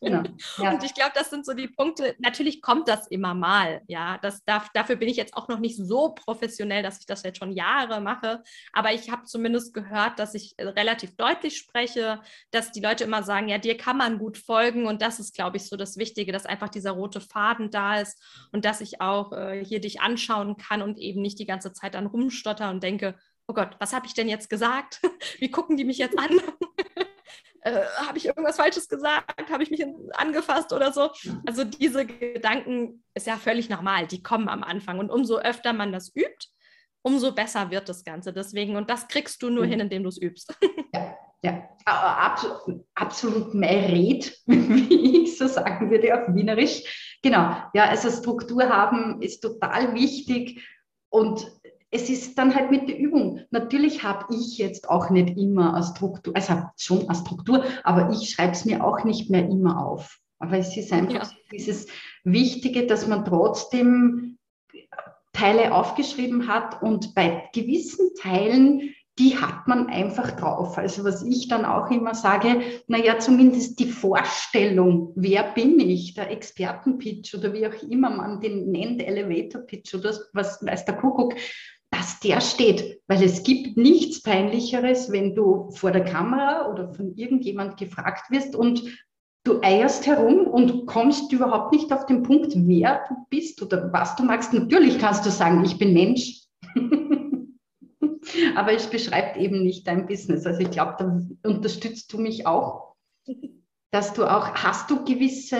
[0.00, 0.22] Genau.
[0.58, 0.72] Ja.
[0.72, 4.44] Und ich glaube, das sind so die Punkte, natürlich kommt das immer mal, ja, das
[4.44, 7.52] darf, dafür bin ich jetzt auch noch nicht so professionell, dass ich das jetzt schon
[7.52, 12.20] Jahre mache, aber ich habe zumindest gehört, dass ich relativ deutlich spreche,
[12.50, 15.56] dass die Leute immer sagen, ja, dir kann man gut folgen und das ist, glaube
[15.56, 18.22] ich, so das Wichtige, dass einfach dieser rote Faden da ist
[18.52, 21.94] und dass ich auch äh, hier dich anschauen kann und eben nicht die ganze Zeit
[21.94, 23.14] dann rumstotter und denke,
[23.46, 25.00] oh Gott, was habe ich denn jetzt gesagt?
[25.38, 26.30] Wie gucken die mich jetzt an?
[27.62, 29.50] äh, habe ich irgendwas Falsches gesagt?
[29.50, 31.10] Habe ich mich angefasst oder so?
[31.46, 35.92] Also diese Gedanken ist ja völlig normal, die kommen am Anfang und umso öfter man
[35.92, 36.48] das übt,
[37.02, 38.32] umso besser wird das Ganze.
[38.32, 39.70] Deswegen, und das kriegst du nur mhm.
[39.70, 40.54] hin, indem du es übst.
[41.44, 46.82] Ja, ja, absolut, absolut Meiret, wie ich so sagen würde auf Wienerisch.
[47.22, 50.66] Genau, ja, also Struktur haben ist total wichtig
[51.10, 51.48] und
[51.90, 53.40] es ist dann halt mit der Übung.
[53.50, 58.30] Natürlich habe ich jetzt auch nicht immer eine Struktur, also schon eine Struktur, aber ich
[58.30, 60.18] schreibe es mir auch nicht mehr immer auf.
[60.38, 61.30] Aber es ist einfach ja.
[61.50, 61.86] dieses
[62.24, 64.38] Wichtige, dass man trotzdem
[65.32, 70.78] Teile aufgeschrieben hat und bei gewissen Teilen die hat man einfach drauf.
[70.78, 76.30] Also was ich dann auch immer sage, naja, zumindest die Vorstellung, wer bin ich, der
[76.30, 81.34] Expertenpitch oder wie auch immer man den nennt, Elevator Pitch oder was weiß der Kuckuck,
[81.90, 87.14] dass der steht, weil es gibt nichts Peinlicheres, wenn du vor der Kamera oder von
[87.16, 88.82] irgendjemand gefragt wirst und
[89.44, 94.16] du eierst herum und kommst überhaupt nicht auf den Punkt, wer du bist oder was
[94.16, 94.52] du magst.
[94.52, 96.42] Natürlich kannst du sagen, ich bin Mensch.
[98.56, 100.44] Aber es beschreibt eben nicht dein Business.
[100.44, 102.94] Also ich glaube, da unterstützt du mich auch,
[103.90, 105.58] dass du auch, hast du gewisse,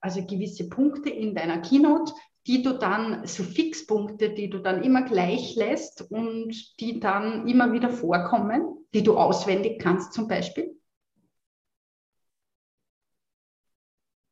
[0.00, 2.12] also gewisse Punkte in deiner Keynote,
[2.46, 7.72] die du dann, so Fixpunkte, die du dann immer gleich lässt und die dann immer
[7.72, 10.78] wieder vorkommen, die du auswendig kannst zum Beispiel?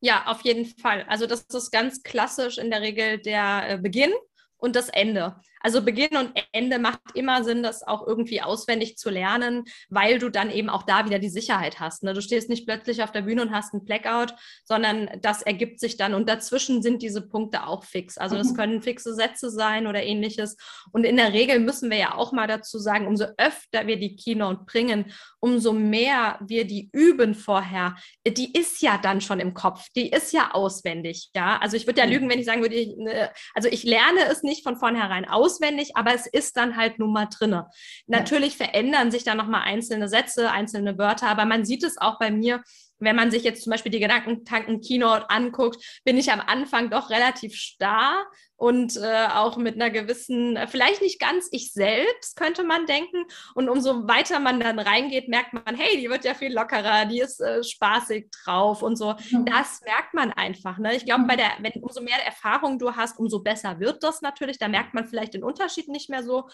[0.01, 1.05] Ja, auf jeden Fall.
[1.09, 4.13] Also das ist ganz klassisch in der Regel der äh, Beginn
[4.57, 5.37] und das Ende.
[5.63, 10.29] Also Beginn und Ende macht immer Sinn, das auch irgendwie auswendig zu lernen, weil du
[10.29, 12.03] dann eben auch da wieder die Sicherheit hast.
[12.03, 12.15] Ne?
[12.15, 15.97] Du stehst nicht plötzlich auf der Bühne und hast einen Blackout, sondern das ergibt sich
[15.97, 16.15] dann.
[16.15, 18.19] Und dazwischen sind diese Punkte auch fix.
[18.19, 18.57] Also das mhm.
[18.57, 20.57] können fixe Sätze sein oder ähnliches.
[20.93, 24.17] Und in der Regel müssen wir ja auch mal dazu sagen, umso öfter wir die
[24.17, 27.97] Keynote bringen, umso mehr wir die üben vorher.
[28.27, 29.87] Die ist ja dann schon im Kopf.
[29.97, 31.31] Die ist ja auswendig.
[31.35, 34.27] Ja, also ich würde ja lügen, wenn ich sagen würde, ich, ne, also ich lerne
[34.31, 37.69] es nicht von vornherein aus auswendig, aber es ist dann halt nun mal drinne.
[38.07, 38.67] Natürlich ja.
[38.67, 42.63] verändern sich dann nochmal einzelne Sätze, einzelne Wörter, aber man sieht es auch bei mir,
[43.03, 47.55] wenn man sich jetzt zum Beispiel die Gedankentanken-Keynote anguckt, bin ich am Anfang doch relativ
[47.55, 48.25] starr
[48.63, 53.25] und äh, auch mit einer gewissen, äh, vielleicht nicht ganz ich selbst, könnte man denken.
[53.57, 57.19] Und umso weiter man dann reingeht, merkt man, hey, die wird ja viel lockerer, die
[57.19, 59.17] ist äh, spaßig drauf und so.
[59.47, 60.79] Das merkt man einfach.
[60.79, 60.95] Ne?
[60.95, 64.59] Ich glaube, bei der, wenn umso mehr Erfahrung du hast, umso besser wird das natürlich.
[64.59, 66.49] Da merkt man vielleicht den Unterschied nicht mehr so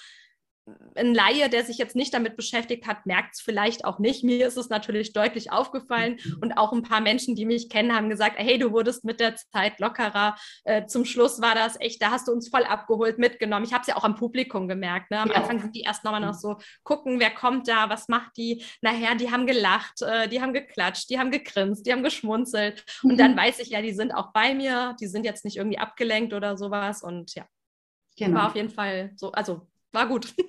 [0.94, 4.24] ein Laie, der sich jetzt nicht damit beschäftigt hat, merkt es vielleicht auch nicht.
[4.24, 8.08] Mir ist es natürlich deutlich aufgefallen und auch ein paar Menschen, die mich kennen, haben
[8.08, 10.36] gesagt, hey, du wurdest mit der Zeit lockerer.
[10.64, 13.64] Äh, zum Schluss war das echt, da hast du uns voll abgeholt, mitgenommen.
[13.64, 15.10] Ich habe es ja auch am Publikum gemerkt.
[15.10, 15.20] Ne?
[15.20, 15.36] Am ja.
[15.36, 18.64] Anfang sind die erst nochmal noch so, gucken, wer kommt da, was macht die?
[18.80, 22.84] Nachher, die haben gelacht, äh, die haben geklatscht, die haben gegrinst, die haben geschmunzelt.
[23.02, 23.18] Und mhm.
[23.18, 26.32] dann weiß ich ja, die sind auch bei mir, die sind jetzt nicht irgendwie abgelenkt
[26.32, 27.02] oder sowas.
[27.02, 27.46] Und ja,
[28.18, 28.40] Genau.
[28.40, 30.34] War auf jeden Fall so, also war gut.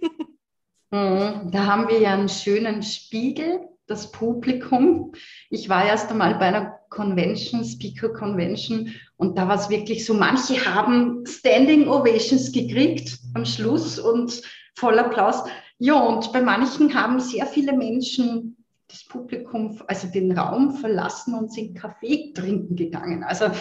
[0.91, 1.51] Mhm.
[1.51, 5.11] Da haben wir ja einen schönen Spiegel, das Publikum.
[5.51, 10.15] Ich war erst einmal bei einer Convention, Speaker Convention, und da war es wirklich so,
[10.15, 14.41] manche haben Standing Ovations gekriegt am Schluss und
[14.73, 15.43] voll Applaus.
[15.77, 21.53] Ja, und bei manchen haben sehr viele Menschen das Publikum, also den Raum verlassen und
[21.53, 23.23] sind Kaffee trinken gegangen.
[23.23, 23.51] Also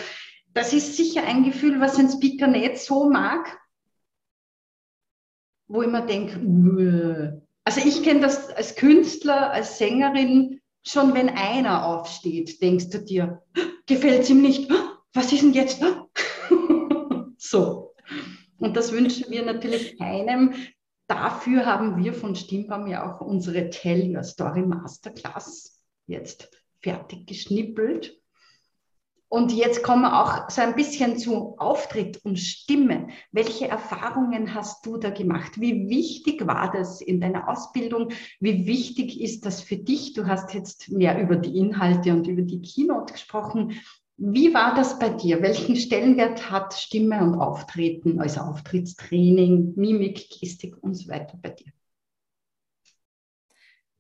[0.55, 3.59] das ist sicher ein Gefühl, was ein Speaker nicht so mag,
[5.69, 11.87] wo ich mir denke, also ich kenne das als Künstler, als Sängerin, schon wenn einer
[11.87, 13.43] aufsteht, denkst du dir,
[13.87, 14.71] gefällt es ihm nicht,
[15.13, 15.83] was ist denn jetzt?
[17.39, 17.95] so.
[18.59, 20.55] Und das wünschen wir natürlich keinem.
[21.07, 26.51] Dafür haben wir von Stimmbaum ja auch unsere Tell Your Story Masterclass jetzt
[26.81, 28.21] fertig geschnippelt.
[29.31, 33.09] Und jetzt kommen wir auch so ein bisschen zu Auftritt und Stimme.
[33.31, 35.61] Welche Erfahrungen hast du da gemacht?
[35.61, 38.09] Wie wichtig war das in deiner Ausbildung?
[38.41, 40.15] Wie wichtig ist das für dich?
[40.15, 43.79] Du hast jetzt mehr über die Inhalte und über die Keynote gesprochen.
[44.17, 45.43] Wie war das bei dir?
[45.43, 51.73] Welchen Stellenwert hat Stimme und Auftreten, also Auftrittstraining, Mimik, Gestik und so weiter bei dir?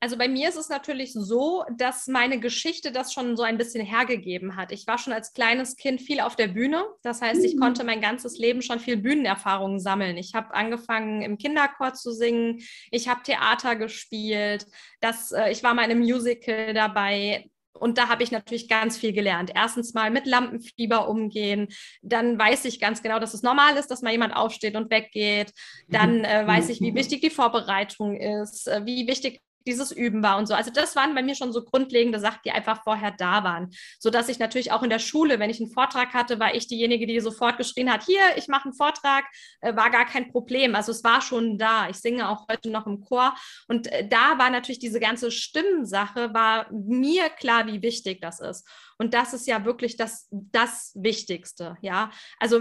[0.01, 3.85] Also bei mir ist es natürlich so, dass meine Geschichte das schon so ein bisschen
[3.85, 4.71] hergegeben hat.
[4.71, 6.85] Ich war schon als kleines Kind viel auf der Bühne.
[7.03, 7.61] Das heißt, ich mhm.
[7.61, 10.17] konnte mein ganzes Leben schon viel Bühnenerfahrungen sammeln.
[10.17, 12.61] Ich habe angefangen, im Kinderchor zu singen.
[12.93, 14.67] Ich habe Theater gespielt.
[15.01, 17.51] Das, äh, ich war mal in einem Musical dabei.
[17.73, 19.51] Und da habe ich natürlich ganz viel gelernt.
[19.55, 21.69] Erstens mal mit Lampenfieber umgehen.
[22.03, 25.53] Dann weiß ich ganz genau, dass es normal ist, dass mal jemand aufsteht und weggeht.
[25.89, 30.39] Dann äh, weiß ich, wie wichtig die Vorbereitung ist, äh, wie wichtig dieses Üben war
[30.39, 30.55] und so.
[30.55, 33.71] Also das waren bei mir schon so grundlegende Sachen, die einfach vorher da waren.
[33.99, 36.67] So dass ich natürlich auch in der Schule, wenn ich einen Vortrag hatte, war ich
[36.67, 39.25] diejenige, die sofort geschrien hat, hier, ich mache einen Vortrag,
[39.61, 40.75] äh, war gar kein Problem.
[40.75, 41.89] Also es war schon da.
[41.89, 43.35] Ich singe auch heute noch im Chor.
[43.67, 48.67] Und äh, da war natürlich diese ganze Stimmensache, war mir klar, wie wichtig das ist.
[48.99, 52.11] Und das ist ja wirklich das, das Wichtigste, ja.
[52.41, 52.61] Also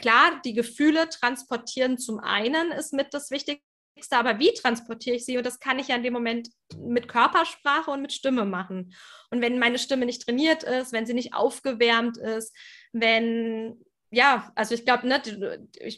[0.00, 3.69] klar, die Gefühle transportieren zum einen ist mit das Wichtigste,
[4.12, 5.36] aber wie transportiere ich sie?
[5.36, 8.94] Und das kann ich ja in dem Moment mit Körpersprache und mit Stimme machen.
[9.30, 12.56] Und wenn meine Stimme nicht trainiert ist, wenn sie nicht aufgewärmt ist,
[12.92, 15.22] wenn ja, also ich glaube, ne,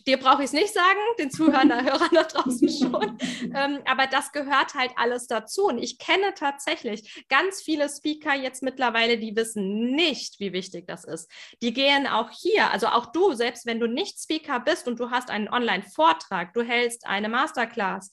[0.06, 3.18] dir brauche ich es nicht sagen, den Zuhörern, Hörern da draußen schon.
[3.54, 5.64] ähm, aber das gehört halt alles dazu.
[5.64, 11.04] Und ich kenne tatsächlich ganz viele Speaker jetzt mittlerweile, die wissen nicht, wie wichtig das
[11.04, 11.30] ist.
[11.62, 15.10] Die gehen auch hier, also auch du, selbst wenn du nicht Speaker bist und du
[15.10, 18.12] hast einen Online-Vortrag, du hältst eine Masterclass,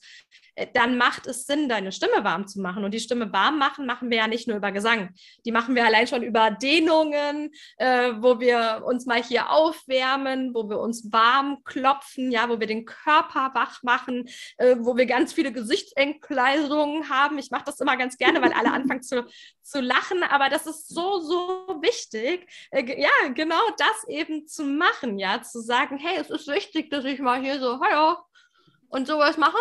[0.74, 2.84] dann macht es Sinn, deine Stimme warm zu machen.
[2.84, 5.10] Und die Stimme warm machen, machen wir ja nicht nur über Gesang.
[5.46, 10.70] Die machen wir allein schon über Dehnungen, äh, wo wir uns mal hier aufwärmen, wo
[10.70, 15.34] wir uns warm klopfen, ja, wo wir den Körper wach machen, äh, wo wir ganz
[15.34, 17.38] viele Gesichtsentgleisungen haben.
[17.38, 19.26] Ich mache das immer ganz gerne, weil alle anfangen zu,
[19.62, 25.20] zu lachen, aber das ist so, so wichtig, äh, ja, genau das eben zu machen,
[25.20, 28.18] ja, zu sagen, hey, es ist wichtig, dass ich mal hier so, hallo,
[28.90, 29.58] und sowas mache.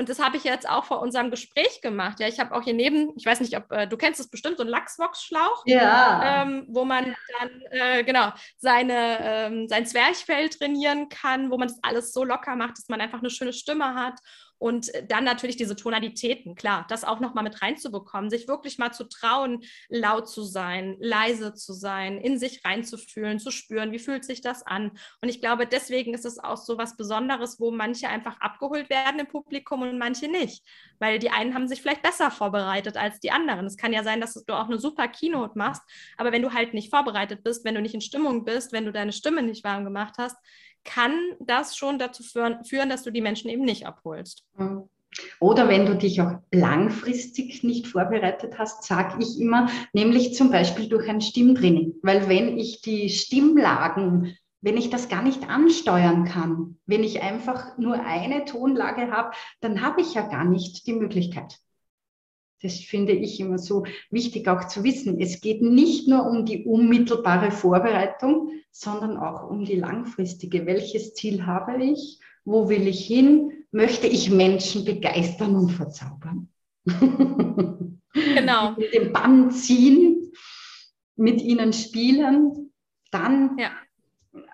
[0.00, 2.20] Und das habe ich jetzt auch vor unserem Gespräch gemacht.
[2.20, 4.56] Ja, ich habe auch hier neben, ich weiß nicht, ob äh, du kennst es bestimmt,
[4.56, 6.42] so einen Lachsvox-Schlauch, ja.
[6.42, 11.76] ähm, wo man dann äh, genau seine, ähm, sein Zwerchfell trainieren kann, wo man das
[11.82, 14.14] alles so locker macht, dass man einfach eine schöne Stimme hat
[14.60, 19.08] und dann natürlich diese Tonalitäten, klar, das auch nochmal mit reinzubekommen, sich wirklich mal zu
[19.08, 24.42] trauen, laut zu sein, leise zu sein, in sich reinzufühlen, zu spüren, wie fühlt sich
[24.42, 24.92] das an.
[25.22, 29.20] Und ich glaube, deswegen ist es auch so was Besonderes, wo manche einfach abgeholt werden
[29.20, 30.62] im Publikum und manche nicht.
[30.98, 33.64] Weil die einen haben sich vielleicht besser vorbereitet als die anderen.
[33.64, 35.82] Es kann ja sein, dass du auch eine super Keynote machst,
[36.18, 38.92] aber wenn du halt nicht vorbereitet bist, wenn du nicht in Stimmung bist, wenn du
[38.92, 40.36] deine Stimme nicht warm gemacht hast,
[40.84, 44.44] kann das schon dazu führen, dass du die Menschen eben nicht abholst.
[44.56, 44.88] Mhm.
[45.40, 50.88] Oder wenn du dich auch langfristig nicht vorbereitet hast, sage ich immer, nämlich zum Beispiel
[50.88, 51.94] durch ein Stimmtraining.
[52.02, 57.76] Weil wenn ich die Stimmlagen, wenn ich das gar nicht ansteuern kann, wenn ich einfach
[57.76, 61.58] nur eine Tonlage habe, dann habe ich ja gar nicht die Möglichkeit.
[62.62, 65.18] Das finde ich immer so wichtig auch zu wissen.
[65.18, 70.66] Es geht nicht nur um die unmittelbare Vorbereitung, sondern auch um die langfristige.
[70.66, 72.20] Welches Ziel habe ich?
[72.44, 73.64] Wo will ich hin?
[73.72, 76.48] Möchte ich Menschen begeistern und verzaubern?
[78.14, 78.72] Genau.
[78.76, 80.32] mit dem Bann ziehen,
[81.16, 82.72] mit ihnen spielen,
[83.10, 83.70] dann ja.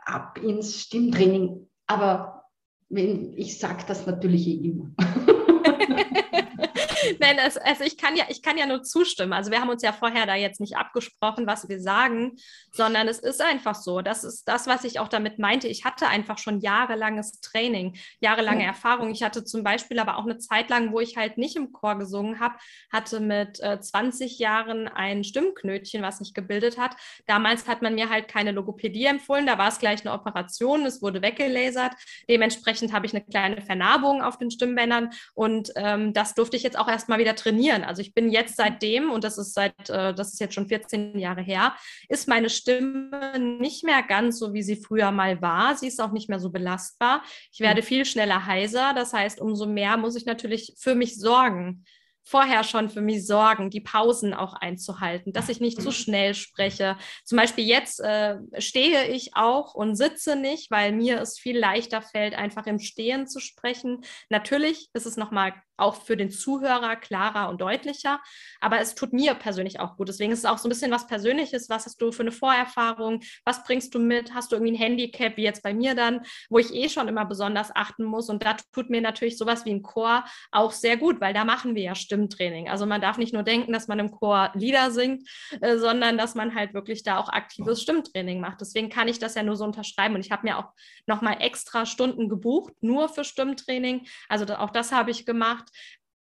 [0.04, 1.68] ab ins Stimmtraining.
[1.86, 2.44] Aber
[2.88, 4.92] wenn, ich sage das natürlich eh immer.
[7.18, 9.32] Nein, also, also ich kann ja, ich kann ja nur zustimmen.
[9.32, 12.36] Also wir haben uns ja vorher da jetzt nicht abgesprochen, was wir sagen,
[12.72, 14.00] sondern es ist einfach so.
[14.00, 15.68] Das ist das, was ich auch damit meinte.
[15.68, 18.68] Ich hatte einfach schon jahrelanges Training, jahrelange mhm.
[18.68, 19.10] Erfahrung.
[19.10, 21.96] Ich hatte zum Beispiel aber auch eine Zeit lang, wo ich halt nicht im Chor
[21.98, 22.56] gesungen habe,
[22.92, 26.96] hatte mit äh, 20 Jahren ein Stimmknötchen, was sich gebildet hat.
[27.26, 31.02] Damals hat man mir halt keine Logopädie empfohlen, da war es gleich eine Operation, es
[31.02, 31.92] wurde weggelasert.
[32.28, 36.78] Dementsprechend habe ich eine kleine Vernarbung auf den Stimmbändern und ähm, das durfte ich jetzt
[36.78, 37.84] auch erstmal wieder trainieren.
[37.84, 41.18] Also ich bin jetzt seitdem, und das ist seit, äh, das ist jetzt schon 14
[41.18, 41.74] Jahre her,
[42.08, 45.74] ist meine Stimme nicht mehr ganz so, wie sie früher mal war.
[45.76, 47.22] Sie ist auch nicht mehr so belastbar.
[47.52, 47.86] Ich werde hm.
[47.86, 48.92] viel schneller heiser.
[48.94, 51.84] Das heißt, umso mehr muss ich natürlich für mich sorgen
[52.26, 56.96] vorher schon für mich sorgen, die Pausen auch einzuhalten, dass ich nicht zu schnell spreche.
[57.24, 62.02] Zum Beispiel jetzt äh, stehe ich auch und sitze nicht, weil mir es viel leichter
[62.02, 64.00] fällt, einfach im Stehen zu sprechen.
[64.28, 68.20] Natürlich ist es nochmal auch für den Zuhörer klarer und deutlicher.
[68.60, 70.08] Aber es tut mir persönlich auch gut.
[70.08, 71.68] Deswegen ist es auch so ein bisschen was Persönliches.
[71.68, 73.20] Was hast du für eine Vorerfahrung?
[73.44, 74.34] Was bringst du mit?
[74.34, 77.24] Hast du irgendwie ein Handicap, wie jetzt bei mir dann, wo ich eh schon immer
[77.24, 78.28] besonders achten muss?
[78.28, 81.74] Und da tut mir natürlich sowas wie ein Chor auch sehr gut, weil da machen
[81.74, 82.68] wir ja Stimmtraining.
[82.68, 85.28] Also man darf nicht nur denken, dass man im Chor Lieder singt,
[85.60, 88.60] äh, sondern dass man halt wirklich da auch aktives Stimmtraining macht.
[88.60, 90.14] Deswegen kann ich das ja nur so unterschreiben.
[90.14, 90.72] Und ich habe mir auch
[91.06, 94.06] nochmal extra Stunden gebucht, nur für Stimmtraining.
[94.28, 95.68] Also auch das habe ich gemacht.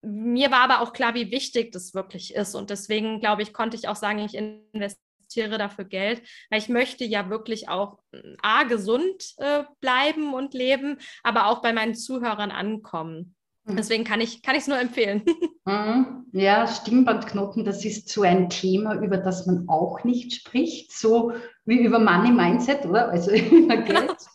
[0.03, 2.55] Mir war aber auch klar, wie wichtig das wirklich ist.
[2.55, 7.05] Und deswegen, glaube ich, konnte ich auch sagen, ich investiere dafür Geld, weil ich möchte
[7.05, 12.51] ja wirklich auch äh, A, gesund äh, bleiben und leben, aber auch bei meinen Zuhörern
[12.51, 13.35] ankommen.
[13.65, 13.77] Mhm.
[13.77, 15.23] Deswegen kann ich es nur empfehlen.
[15.67, 16.27] Mhm.
[16.33, 21.33] Ja, Stimmbandknoten, das ist so ein Thema, über das man auch nicht spricht, so
[21.65, 23.09] wie über Money Mindset, oder?
[23.09, 24.15] Also über Geld.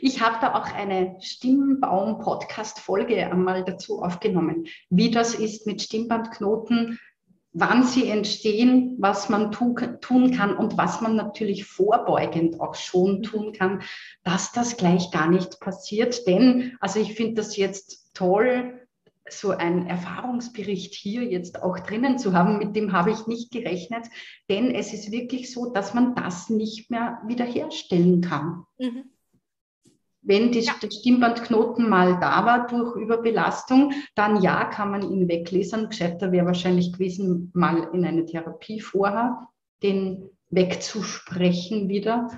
[0.00, 6.98] Ich habe da auch eine Stimmbaum-Podcast-Folge einmal dazu aufgenommen, wie das ist mit Stimmbandknoten,
[7.58, 13.22] wann sie entstehen, was man tu tun kann und was man natürlich vorbeugend auch schon
[13.22, 13.82] tun kann,
[14.24, 16.26] dass das gleich gar nicht passiert.
[16.26, 18.86] Denn, also ich finde das jetzt toll,
[19.28, 24.06] so ein Erfahrungsbericht hier jetzt auch drinnen zu haben, mit dem habe ich nicht gerechnet,
[24.50, 28.64] denn es ist wirklich so, dass man das nicht mehr wiederherstellen kann.
[28.78, 29.04] Mhm.
[30.26, 30.74] Wenn die, ja.
[30.82, 35.88] der Stimmbandknoten mal da war durch Überbelastung, dann ja, kann man ihn weglesen.
[35.88, 39.48] Gescheiter wäre wahrscheinlich gewesen, mal in eine Therapie vorher,
[39.82, 42.28] den wegzusprechen wieder.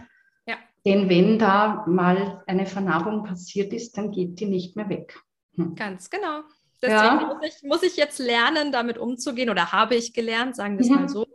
[0.46, 0.57] Ja.
[0.85, 5.18] Denn wenn da mal eine Vernarbung passiert ist, dann geht die nicht mehr weg.
[5.57, 5.74] Hm.
[5.74, 6.42] Ganz genau.
[6.83, 7.27] Deswegen ja.
[7.27, 10.90] muss, ich, muss, ich, jetzt lernen, damit umzugehen oder habe ich gelernt, sagen wir es
[10.90, 10.94] mhm.
[10.94, 11.27] mal so.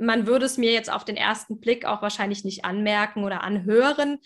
[0.00, 4.18] Man würde es mir jetzt auf den ersten Blick auch wahrscheinlich nicht anmerken oder anhören.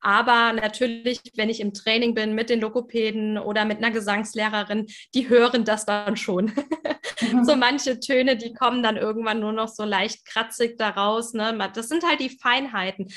[0.00, 5.28] Aber natürlich, wenn ich im Training bin mit den Logopäden oder mit einer Gesangslehrerin, die
[5.28, 6.52] hören das dann schon.
[7.20, 7.44] Mhm.
[7.44, 11.32] so manche Töne, die kommen dann irgendwann nur noch so leicht kratzig daraus.
[11.32, 11.56] Ne?
[11.74, 13.08] Das sind halt die Feinheiten.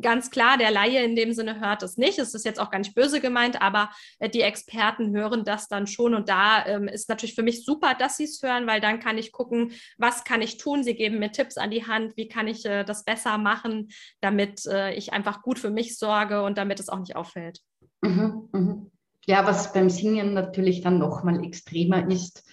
[0.00, 2.18] Ganz klar, der Laie in dem Sinne hört es nicht.
[2.18, 5.86] Es ist jetzt auch gar nicht böse gemeint, aber äh, die Experten hören das dann
[5.86, 6.14] schon.
[6.14, 9.18] Und da ähm, ist natürlich für mich super, dass sie es hören, weil dann kann
[9.18, 10.82] ich gucken, was kann ich tun.
[10.82, 13.88] Sie geben mir Tipps an die Hand, wie kann ich äh, das besser machen,
[14.20, 17.60] damit äh, ich einfach gut für mich sorge und damit es auch nicht auffällt.
[18.02, 18.90] Mhm, mhm.
[19.26, 22.44] Ja, was beim Singen natürlich dann nochmal extremer ist,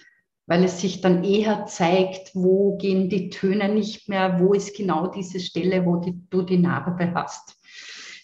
[0.46, 5.06] weil es sich dann eher zeigt, wo gehen die Töne nicht mehr, wo ist genau
[5.06, 7.56] diese Stelle, wo die, du die Narbe hast.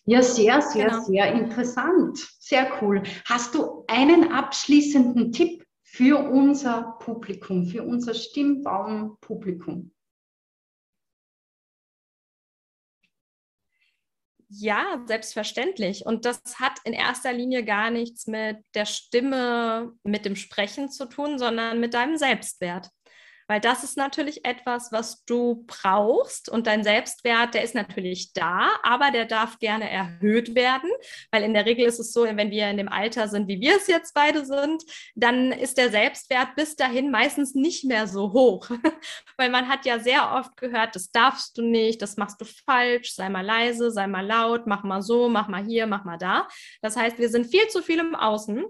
[0.05, 1.03] Ja, sehr, sehr, genau.
[1.03, 2.19] sehr interessant.
[2.39, 3.03] Sehr cool.
[3.27, 9.93] Hast du einen abschließenden Tipp für unser Publikum, für unser Stimmbaum-Publikum?
[14.53, 16.05] Ja, selbstverständlich.
[16.05, 21.09] Und das hat in erster Linie gar nichts mit der Stimme, mit dem Sprechen zu
[21.09, 22.91] tun, sondern mit deinem Selbstwert
[23.51, 28.71] weil das ist natürlich etwas, was du brauchst und dein Selbstwert, der ist natürlich da,
[28.85, 30.89] aber der darf gerne erhöht werden,
[31.33, 33.75] weil in der Regel ist es so, wenn wir in dem Alter sind, wie wir
[33.75, 34.85] es jetzt beide sind,
[35.17, 38.71] dann ist der Selbstwert bis dahin meistens nicht mehr so hoch,
[39.37, 43.17] weil man hat ja sehr oft gehört, das darfst du nicht, das machst du falsch,
[43.17, 46.47] sei mal leise, sei mal laut, mach mal so, mach mal hier, mach mal da.
[46.83, 48.65] Das heißt, wir sind viel zu viel im Außen.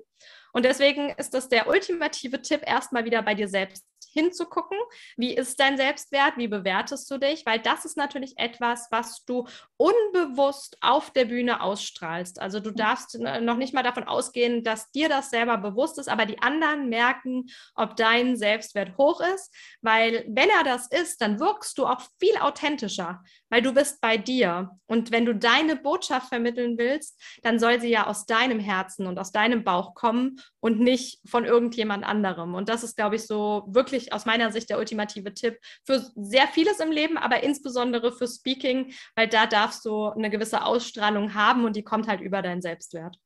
[0.52, 4.78] Und deswegen ist das der ultimative Tipp, erstmal wieder bei dir selbst hinzugucken,
[5.16, 9.46] wie ist dein Selbstwert, wie bewertest du dich, weil das ist natürlich etwas, was du
[9.76, 12.40] unbewusst auf der Bühne ausstrahlst.
[12.40, 16.26] Also du darfst noch nicht mal davon ausgehen, dass dir das selber bewusst ist, aber
[16.26, 21.78] die anderen merken, ob dein Selbstwert hoch ist, weil wenn er das ist, dann wirkst
[21.78, 24.70] du auch viel authentischer, weil du bist bei dir.
[24.86, 29.18] Und wenn du deine Botschaft vermitteln willst, dann soll sie ja aus deinem Herzen und
[29.18, 32.54] aus deinem Bauch kommen und nicht von irgendjemand anderem.
[32.54, 36.46] Und das ist, glaube ich, so wirklich aus meiner Sicht der ultimative Tipp für sehr
[36.48, 41.64] vieles im Leben, aber insbesondere für Speaking, weil da darfst du eine gewisse Ausstrahlung haben
[41.64, 43.16] und die kommt halt über deinen Selbstwert.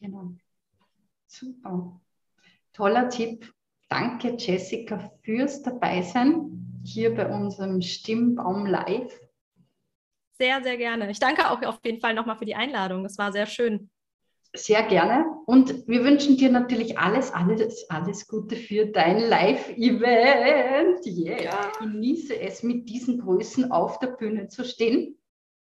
[0.00, 0.34] Genau.
[1.26, 2.00] Super.
[2.74, 3.52] Toller Tipp.
[3.88, 9.20] Danke, Jessica, fürs Dabeisein hier bei unserem Stimmbaum Live.
[10.38, 11.10] Sehr, sehr gerne.
[11.10, 13.02] Ich danke auch auf jeden Fall nochmal für die Einladung.
[13.02, 13.90] Das war sehr schön.
[14.54, 15.24] Sehr gerne.
[15.46, 21.06] Und wir wünschen dir natürlich alles, alles, alles Gute für dein Live-Event.
[21.06, 21.42] Yeah.
[21.42, 21.72] Ja.
[21.78, 25.18] Genieße es, mit diesen Größen auf der Bühne zu stehen.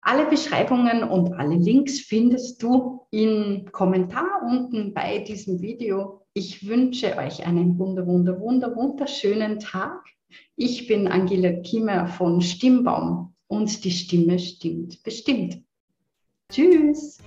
[0.03, 6.26] Alle Beschreibungen und alle Links findest du im Kommentar unten bei diesem Video.
[6.39, 10.05] Ich wünsche euch einen wunder, wunder, wunder, wunderschönen Tag.
[10.55, 15.63] Ich bin Angela Kimmer von Stimmbaum und die Stimme stimmt bestimmt.
[16.53, 17.21] Tschüss.